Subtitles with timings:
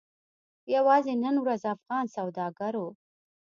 [0.75, 2.87] یوازې نن ورځ افغان سوداګرو